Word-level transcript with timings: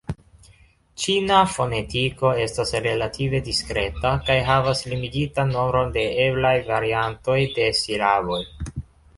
Ĉina 1.01 1.41
fonetiko 1.57 2.31
estas 2.45 2.73
relative 2.87 3.41
diskreta 3.49 4.15
kaj 4.31 4.39
havas 4.49 4.83
limigitan 4.95 5.55
nombron 5.59 5.95
de 5.99 6.07
eblaj 6.27 6.57
variantoj 6.73 7.41
de 7.61 7.73
silaboj. 7.85 8.43